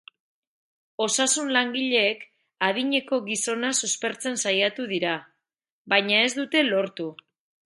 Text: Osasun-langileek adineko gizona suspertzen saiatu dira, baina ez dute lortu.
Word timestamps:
Osasun-langileek 1.05 2.23
adineko 2.69 3.19
gizona 3.29 3.71
suspertzen 3.83 4.43
saiatu 4.47 4.89
dira, 4.95 5.15
baina 5.95 6.25
ez 6.31 6.35
dute 6.43 6.67
lortu. 6.73 7.11